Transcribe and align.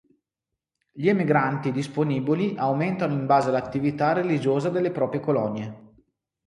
Gli 0.91 1.09
emigranti 1.09 1.71
disponibili 1.71 2.55
aumentano 2.57 3.13
in 3.13 3.27
base 3.27 3.49
all'attività 3.49 4.13
religiosa 4.13 4.69
delle 4.69 4.89
proprie 4.89 5.19
colonie. 5.21 5.93